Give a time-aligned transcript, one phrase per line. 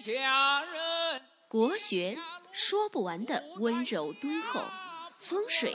[0.00, 1.20] 下人。
[1.46, 2.16] 国学
[2.52, 4.62] 说不完的温柔敦厚，
[5.18, 5.74] 风水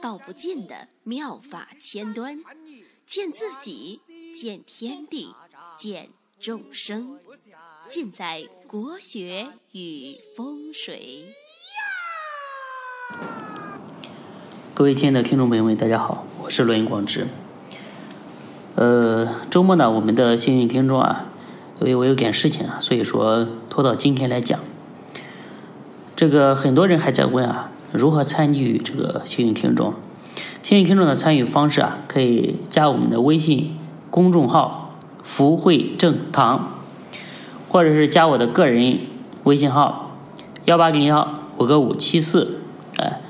[0.00, 2.38] 道不尽的妙法千端，
[3.04, 4.00] 见自己，
[4.34, 5.34] 见天地，
[5.76, 6.08] 见
[6.40, 7.20] 众生，
[7.88, 11.26] 尽在国学与风水。
[14.72, 17.28] 各位亲爱的听众朋友们，大家好，我是罗云广志。
[18.74, 21.32] 呃，周末呢，我们的幸运听众啊，
[21.80, 24.58] 因为我有点事情啊，所以说拖到今天来讲。
[26.14, 29.94] 这个很多人还在问啊，如何参与这个幸运听众？
[30.62, 33.76] 幸运听众的参与方式啊，可以加我们的微信
[34.10, 36.80] 公众号“福慧正堂”，
[37.68, 38.98] 或者是加我的个人
[39.44, 40.16] 微信号
[40.64, 42.60] 幺八零幺五个五七四，
[42.96, 43.20] 哎，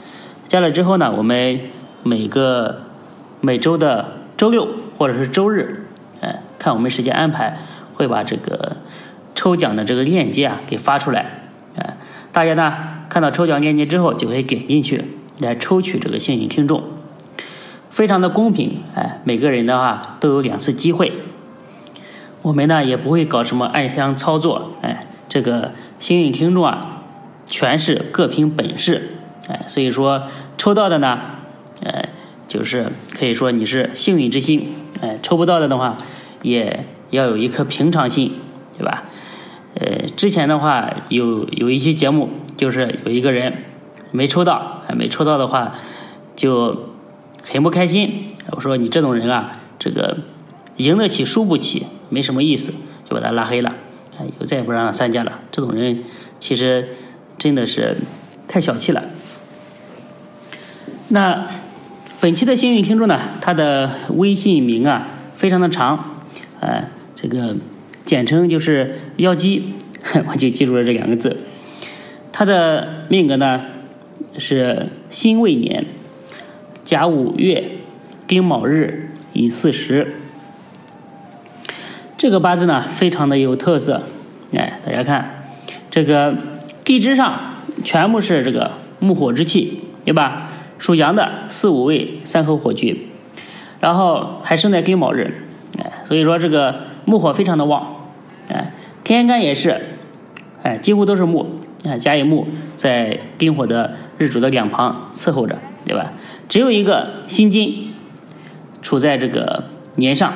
[0.49, 1.61] 加了之后呢，我们
[2.03, 2.83] 每个
[3.41, 4.69] 每周的周六。
[4.99, 5.85] 或者是周日，
[6.23, 7.61] 哎，看我们时间安排，
[7.97, 8.77] 会把这个
[9.35, 11.97] 抽奖的这个链接啊给发出来，哎，
[12.31, 12.75] 大家呢
[13.09, 15.05] 看到抽奖链接之后，就可以点进去
[15.41, 16.85] 来抽取这个幸运听众，
[17.91, 21.11] 非常的公平，哎，每个人的话都有两次机会，
[22.43, 27.03] 我们呢也不会搞什么暗箱操作，哎，这个幸运听众啊，
[27.47, 29.17] 全是各凭本事，
[29.49, 30.25] 哎，所以说
[30.59, 31.19] 抽到的呢，
[31.85, 32.11] 哎，
[32.47, 32.87] 就是
[33.19, 34.67] 可以说你是幸运之星。
[35.03, 35.99] 哎，抽不到的的话，
[36.41, 38.33] 也要有一颗平常心，
[38.77, 39.03] 对吧？
[39.75, 43.65] 呃，之前的话有有一期节目，就是有一个人
[44.13, 45.75] 没抽到，没抽到的话
[46.35, 46.91] 就
[47.43, 48.27] 很不开心。
[48.53, 50.19] 我说你这种人啊，这个
[50.77, 52.73] 赢得起输不起，没什么意思，
[53.09, 53.75] 就把他拉黑了，
[54.21, 55.41] 以后再也不让他参加了。
[55.53, 56.05] 这种人
[56.41, 56.89] 其实
[57.37, 57.97] 真的是
[58.49, 59.03] 太小气了。
[61.09, 61.47] 那。
[62.19, 66.17] 本期的幸运听众呢，他的微信名啊非常的长，
[66.61, 66.83] 呃，
[67.17, 67.57] 这个
[68.05, 69.73] 简称就是妖姬，
[70.31, 71.37] 我就记住了这两个字。
[72.31, 73.63] 他的命格呢
[74.39, 75.87] 是辛未年
[76.85, 77.71] 甲午月
[78.27, 80.13] 丁卯日乙巳时，
[82.19, 84.03] 这个八字呢非常的有特色，
[84.55, 85.49] 哎，大家看
[85.91, 86.37] 这个
[86.85, 90.51] 地支上全部是这个木火之气，对吧？
[90.79, 93.07] 属阳的四五位三合火局，
[93.81, 95.33] 然后还生在丁卯日，
[95.79, 98.09] 哎，所以说这个木火非常的旺，
[98.49, 98.73] 哎，
[99.03, 99.81] 天干也是，
[100.63, 101.47] 哎，几乎都是木，
[101.87, 105.57] 哎，甲乙木在丁火的日主的两旁伺候着，
[105.87, 106.13] 对吧？
[106.49, 107.95] 只有一个辛金
[108.83, 110.33] 处在这个年上，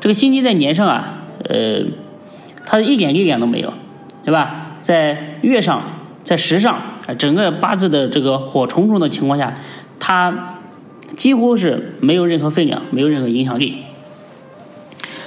[0.00, 1.18] 这个辛金在年上啊，
[1.48, 1.82] 呃，
[2.66, 3.72] 它一点力量都没有，
[4.24, 4.72] 对吧？
[4.82, 5.82] 在月上，
[6.24, 6.80] 在时上。
[7.18, 9.52] 整个八字的这个火重重的情况下，
[10.00, 10.56] 它
[11.18, 13.82] 几乎是没有任何分量，没有任何影响力。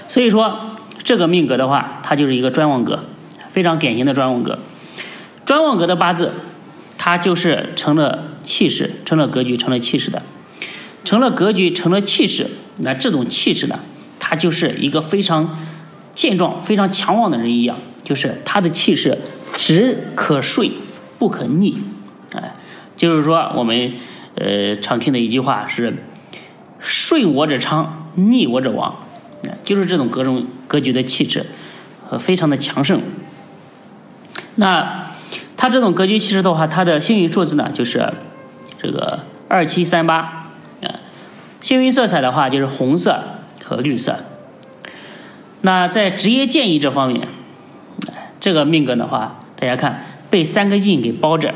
[0.07, 3.03] 所以说，这个命格的话，它就是一个专旺格，
[3.49, 4.59] 非常典型的专旺格。
[5.45, 6.31] 专旺格的八字，
[6.97, 10.21] 它就是成了气势，成了格局，成了气势的，
[11.03, 12.47] 成了格局，成了气势。
[12.77, 13.79] 那这种气势呢，
[14.19, 15.57] 它就是一个非常
[16.13, 19.17] 健壮、非常强旺的人一样，就是他的气势
[19.55, 20.69] 只可顺。
[21.19, 21.79] 不可逆，
[22.35, 22.53] 哎，
[22.95, 23.93] 就是说我们
[24.35, 26.03] 呃常听的一句话是
[26.79, 28.95] “顺我者昌，逆我者亡”，
[29.63, 31.45] 就是这种各种格局的气质，
[32.09, 33.01] 呃，非常的强盛。
[34.55, 35.11] 那
[35.55, 38.13] 他这种格局气质的话，他的幸运数字呢，就是
[38.81, 40.49] 这个二七三八，
[40.83, 40.99] 啊，
[41.61, 43.21] 幸运色彩的话就是红色
[43.63, 44.17] 和绿色。
[45.61, 47.27] 那在职业建议这方面，
[48.39, 49.99] 这个命格的话，大家看。
[50.29, 51.53] 被三个印给包着，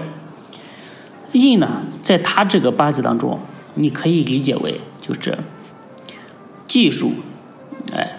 [1.33, 3.37] 印呢，在他这个八字当中，
[3.75, 5.37] 你可以理解为就是
[6.69, 7.11] 技术，
[7.93, 8.15] 哎，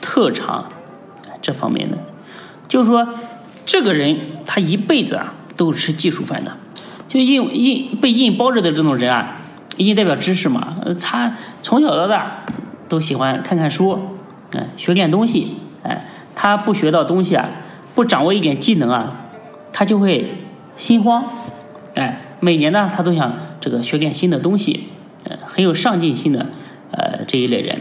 [0.00, 0.66] 特长
[1.40, 1.96] 这方面的，
[2.68, 3.08] 就是说
[3.66, 6.56] 这个人他一辈子啊都是吃技术饭的，
[7.08, 9.36] 就印印被印包着的这种人啊，
[9.76, 12.44] 印代表知识嘛，他从小到大
[12.88, 14.16] 都喜欢看看书，
[14.52, 17.48] 哎，学点东西，哎，他不学到东西啊，
[17.94, 19.18] 不掌握一点技能啊。
[19.74, 20.30] 他就会
[20.76, 21.24] 心慌，
[21.94, 24.88] 哎，每年呢，他都想这个学点新的东西，
[25.24, 26.46] 呃，很有上进心的，
[26.90, 27.80] 呃，这一类人。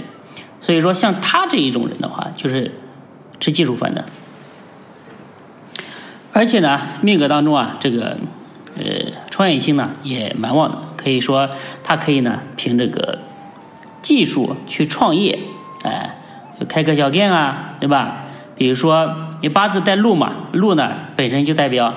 [0.61, 2.71] 所以说，像他这一种人的话，就是
[3.39, 4.05] 吃技术饭的。
[6.31, 8.15] 而且呢，命格当中啊，这个
[8.77, 11.49] 呃，创业星呢也蛮旺的，可以说
[11.83, 13.19] 他可以呢凭这个
[14.01, 15.37] 技术去创业，
[15.83, 16.15] 哎，
[16.69, 18.17] 开个小店啊，对吧？
[18.55, 19.27] 比如说。
[19.43, 21.91] 你八字带禄嘛，禄呢本身就代表，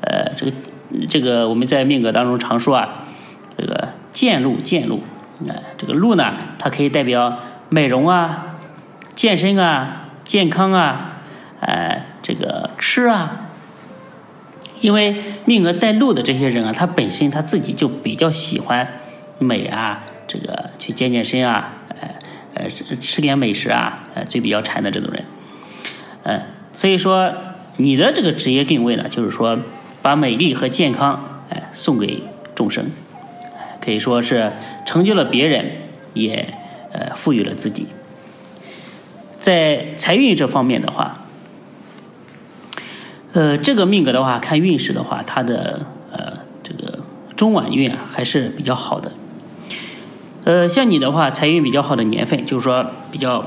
[0.00, 0.52] 呃，这个
[1.08, 2.88] 这个我们在命格当中常说啊，
[3.58, 5.02] 这个见禄见禄，
[5.48, 7.36] 哎，这个禄呢它可以代表
[7.68, 8.56] 美容啊、
[9.14, 11.18] 健身啊、健康啊，
[11.60, 13.40] 哎，这个吃啊。
[14.80, 15.16] 因为
[15.46, 18.86] 命格带禄的这些人啊，他本身他自己就比较喜欢
[19.38, 22.08] 美啊，这个去健健身啊，呃
[22.54, 22.68] 呃
[23.00, 25.24] 吃点美食啊，呃嘴比较馋的这种人，
[26.24, 26.42] 嗯，
[26.74, 27.32] 所以说
[27.78, 29.58] 你的这个职业定位呢，就是说
[30.02, 31.18] 把美丽和健康
[31.48, 32.22] 哎送给
[32.54, 32.90] 众生，
[33.80, 34.52] 可以说是
[34.84, 35.64] 成就了别人，
[36.12, 36.52] 也
[36.94, 37.86] 呃赋予了自己。
[39.38, 41.20] 在财运这方面的话。
[43.34, 47.00] 呃，这个命格的话，看运势的话，它的呃这个
[47.34, 49.10] 中晚运啊还是比较好的。
[50.44, 53.44] 呃，像你的话，财运比较好的年份，就是说比较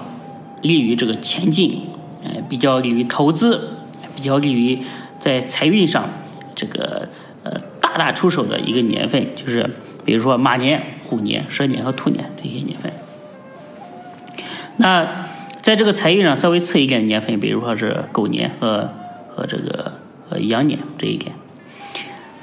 [0.61, 1.83] 利于这个前进，
[2.21, 3.77] 呃，比较利于投资，
[4.13, 4.77] 比较利于
[5.21, 6.09] 在财运上
[6.53, 7.07] 这个
[7.43, 9.69] 呃大打出手的一个年份，就是
[10.03, 12.91] 比如说马年、虎年、蛇年和兔年这些年份。
[14.87, 15.25] 那
[15.61, 18.89] 在这个财运上稍微次一点的年份，比如说是狗年和。
[19.37, 19.93] 和这个
[20.31, 21.31] 呃羊年这一点，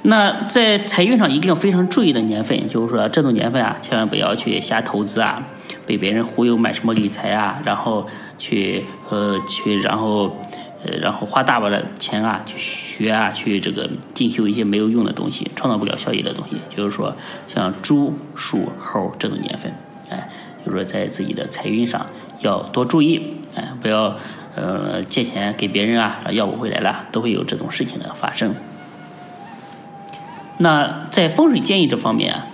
[0.03, 5.43] 那在财运上一定要非常注意的年份，就是说这种年份啊，千万不要去瞎投资啊，
[5.89, 8.07] 被别人忽悠买什么理财啊，然后
[8.39, 10.37] 去呃去然后
[10.85, 16.57] 呃然后花大把的钱啊去学啊，去这个进修一些没有用的东西，创造不了效益的东西。
[16.77, 17.17] 就是说
[17.49, 19.75] 像猪、鼠、猴这种年份，
[20.11, 20.31] 哎，
[20.65, 22.07] 就是说在自己的财运上
[22.47, 24.17] 要多注意，哎，不要。
[24.57, 28.55] 呃，借钱给别人啊，要不回来了，都会有这种事情的发生。
[30.59, 32.47] 那在风水建议这方面啊，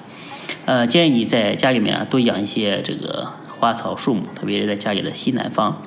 [0.65, 3.29] 呃，建议你在家里面啊多养一些这个
[3.59, 5.83] 花草树木，特别在家里的西南方，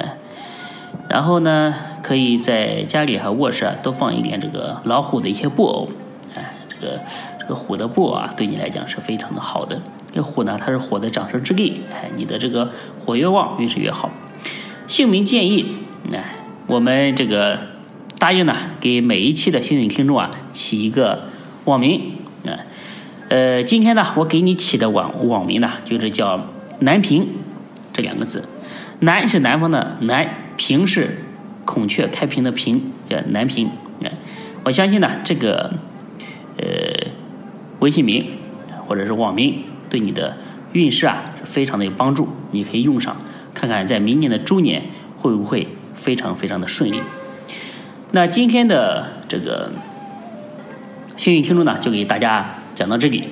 [0.00, 0.16] 哎，
[1.08, 1.72] 然后呢，
[2.02, 5.88] 可以在家里和卧室啊都放一点这个老虎的一些布偶，
[6.34, 7.00] 哎，这个
[7.42, 9.82] 这个虎的布啊，对你来讲是非常的好的。
[10.14, 14.10] 这虎呢，它是火的长生之力，哎，你的这个火越旺，运势越好。
[14.86, 15.76] 姓名建议，
[16.12, 16.36] 哎，
[16.68, 17.58] 我们这个
[18.18, 21.24] 答应呢，给每一期的幸运听众啊起一个
[21.64, 22.12] 网名，
[22.46, 22.54] 啊，
[23.28, 26.46] 呃，今天呢，我给你起的网网名呢，就是叫
[26.80, 27.26] 南平
[27.92, 28.44] 这两个字，
[29.00, 31.24] 南是南方的南，平是
[31.64, 33.68] 孔雀开屏的屏，叫南平。
[34.04, 34.12] 哎，
[34.62, 35.72] 我相信呢，这个
[36.58, 37.01] 呃
[37.82, 38.24] 微信名
[38.86, 40.36] 或者是网名对你的
[40.72, 43.16] 运势啊是非常的有帮助，你可以用上。
[43.52, 44.82] 看看在明年的猪年
[45.18, 47.00] 会不会非常非常的顺利？
[48.12, 49.72] 那今天的这个
[51.16, 53.24] 幸运听众呢，就给大家讲到这里。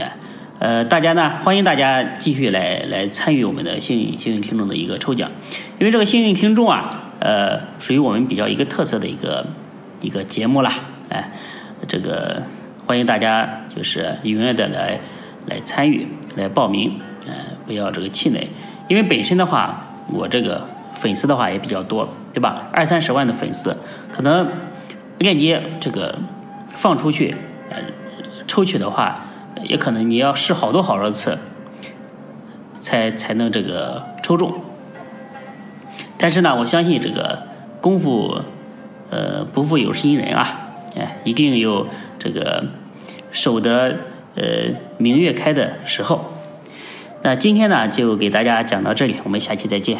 [0.00, 0.16] 哎，
[0.58, 5.30] 呃，大家呢，欢迎大家继续来来参与我们的幸运幸运听众的一个抽奖，
[5.78, 6.90] 因为这个幸运听众啊，
[7.20, 9.46] 呃，属于我们比较一个特色的一个
[10.00, 10.72] 一个节目啦。
[11.10, 11.30] 哎，
[11.86, 12.42] 这个
[12.88, 14.98] 欢迎大家就是踊跃的来
[15.44, 16.98] 来参与来报名，
[17.28, 17.34] 哎，
[17.66, 18.48] 不要这个气馁。
[18.88, 22.70] 因为本身的话，我这个粉丝的话也比较多，对吧？
[22.72, 23.76] 二三十万的粉丝，
[24.10, 24.48] 可能
[25.18, 26.18] 链接这个
[26.68, 27.36] 放出去，
[27.68, 27.76] 呃，
[28.46, 29.14] 抽取的话，
[29.64, 31.36] 也可能你要试好多好多次，
[32.72, 34.54] 才才能这个抽中。
[36.16, 37.42] 但是呢，我相信这个
[37.82, 38.40] 功夫，
[39.10, 41.86] 呃，不负有心人啊，哎，一定有
[42.18, 42.64] 这个
[43.30, 43.96] 守得
[44.34, 44.44] 呃
[44.96, 46.24] 明月开的时候。
[47.22, 49.98] 那今天呢，就给大家讲到这里，我们下期再见。